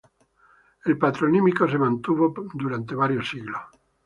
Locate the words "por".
2.33-2.95